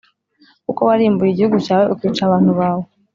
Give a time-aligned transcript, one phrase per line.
[0.65, 2.85] Kuko warimbuye igihugu cyawe ukica abantu bawe,